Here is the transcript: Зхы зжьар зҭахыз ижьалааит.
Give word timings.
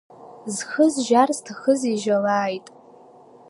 Зхы 0.55 0.85
зжьар 0.93 1.29
зҭахыз 1.37 1.81
ижьалааит. 1.91 2.67